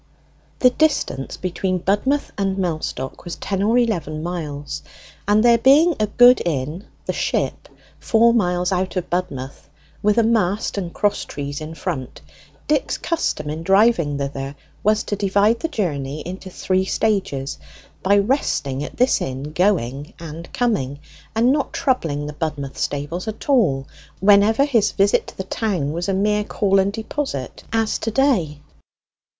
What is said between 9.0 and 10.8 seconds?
Budmouth, with a mast